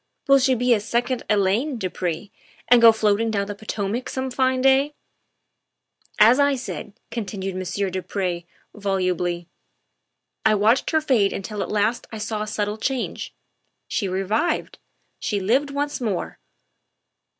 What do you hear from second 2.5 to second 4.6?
and go floating down the Potomac some fine